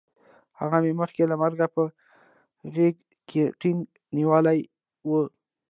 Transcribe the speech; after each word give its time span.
هغه 0.59 0.77
مې 0.83 0.93
مخکې 1.01 1.23
له 1.31 1.35
مرګه 1.41 1.65
په 1.75 1.81
غېږ 2.73 2.95
کې 3.29 3.41
ټینګ 3.59 3.79
نیولی 4.17 4.59
وی 5.07 5.23